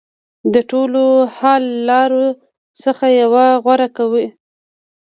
[0.53, 1.03] د ټولو
[1.37, 2.25] حل لارو
[2.83, 4.27] څخه یوه غوره کوي.